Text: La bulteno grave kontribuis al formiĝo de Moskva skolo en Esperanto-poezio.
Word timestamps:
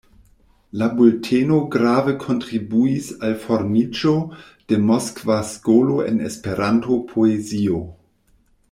La 0.81 0.85
bulteno 1.01 1.59
grave 1.75 2.15
kontribuis 2.23 3.11
al 3.29 3.37
formiĝo 3.45 4.15
de 4.73 4.81
Moskva 4.89 5.37
skolo 5.53 6.01
en 6.09 6.21
Esperanto-poezio. 6.33 7.85